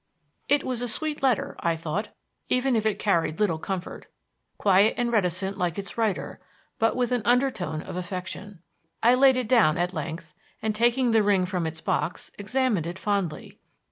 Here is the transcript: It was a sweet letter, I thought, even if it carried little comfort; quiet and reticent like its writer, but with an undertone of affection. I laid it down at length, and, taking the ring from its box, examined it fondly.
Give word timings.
It 0.49 0.63
was 0.63 0.81
a 0.81 0.87
sweet 0.87 1.21
letter, 1.21 1.55
I 1.59 1.75
thought, 1.75 2.07
even 2.49 2.75
if 2.75 2.87
it 2.87 2.97
carried 2.97 3.39
little 3.39 3.59
comfort; 3.59 4.07
quiet 4.57 4.95
and 4.97 5.11
reticent 5.13 5.59
like 5.59 5.77
its 5.77 5.95
writer, 5.95 6.39
but 6.79 6.95
with 6.95 7.11
an 7.11 7.21
undertone 7.23 7.83
of 7.83 7.95
affection. 7.95 8.63
I 9.03 9.13
laid 9.13 9.37
it 9.37 9.47
down 9.47 9.77
at 9.77 9.93
length, 9.93 10.33
and, 10.59 10.73
taking 10.73 11.11
the 11.11 11.21
ring 11.21 11.45
from 11.45 11.67
its 11.67 11.81
box, 11.81 12.31
examined 12.39 12.87
it 12.87 12.97
fondly. 12.97 13.59